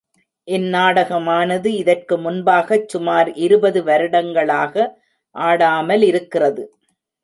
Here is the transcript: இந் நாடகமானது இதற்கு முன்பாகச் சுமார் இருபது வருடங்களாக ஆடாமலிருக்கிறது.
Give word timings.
இந் 0.47 0.65
நாடகமானது 0.67 1.69
இதற்கு 1.73 2.17
முன்பாகச் 2.17 2.87
சுமார் 2.87 3.31
இருபது 3.45 3.79
வருடங்களாக 3.83 4.75
ஆடாமலிருக்கிறது. 5.35 6.65